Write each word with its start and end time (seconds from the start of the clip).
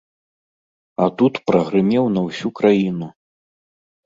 А 1.05 1.09
тут 1.19 1.33
прагрымеў 1.49 2.09
на 2.15 2.21
ўсю 2.29 2.47
краіну. 2.63 3.07